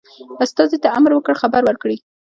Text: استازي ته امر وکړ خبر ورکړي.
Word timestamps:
استازي 0.43 0.77
ته 0.83 0.87
امر 0.97 1.11
وکړ 1.13 1.35
خبر 1.41 1.61
ورکړي. 1.65 1.97